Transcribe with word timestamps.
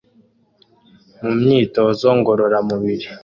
Mu 1.25 1.31
myitozo 1.39 2.07
ngororamubiri 2.19 3.07